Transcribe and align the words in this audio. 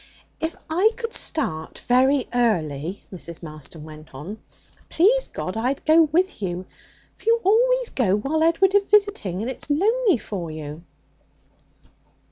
'If 0.39 0.55
I 0.67 0.89
could 0.97 1.13
start 1.13 1.77
very 1.77 2.27
early,' 2.33 3.03
Mrs. 3.13 3.43
Marston 3.43 3.83
went 3.83 4.15
on, 4.15 4.39
'please 4.89 5.27
God 5.27 5.55
I'd 5.55 5.85
go 5.85 6.01
with 6.11 6.41
you. 6.41 6.65
For 7.19 7.25
you 7.25 7.39
always 7.43 7.91
go 7.91 8.15
while 8.15 8.41
Edward 8.41 8.73
is 8.73 8.89
visiting, 8.89 9.43
and 9.43 9.51
it's 9.51 9.69
lonely 9.69 10.17
for 10.17 10.49
you.' 10.49 10.83